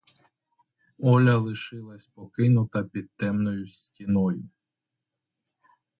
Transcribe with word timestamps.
Оля 0.97 1.37
лишилась 1.37 2.07
покинута 2.07 2.83
під 2.83 3.11
темною 3.15 3.67
стіною. 3.67 4.49